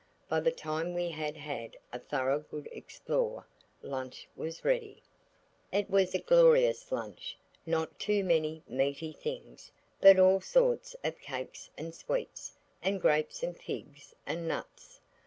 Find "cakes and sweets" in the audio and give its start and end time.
11.21-12.57